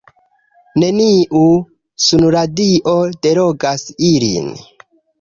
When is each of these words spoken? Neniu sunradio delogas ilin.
Neniu 0.83 1.43
sunradio 2.07 2.97
delogas 3.29 3.89
ilin. 4.13 4.53